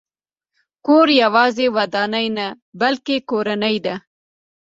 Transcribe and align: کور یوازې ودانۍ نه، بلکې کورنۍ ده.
کور 0.85 1.07
یوازې 1.23 1.65
ودانۍ 1.77 2.27
نه، 2.37 2.47
بلکې 2.81 3.15
کورنۍ 3.29 3.77
ده. 3.85 3.95